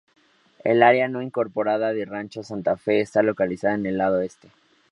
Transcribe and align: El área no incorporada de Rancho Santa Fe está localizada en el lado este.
El 0.63 0.81
área 0.81 1.07
no 1.09 1.21
incorporada 1.21 1.93
de 1.93 2.05
Rancho 2.05 2.41
Santa 2.41 2.75
Fe 2.75 3.01
está 3.01 3.21
localizada 3.21 3.75
en 3.75 3.85
el 3.85 3.99
lado 3.99 4.21
este. 4.21 4.47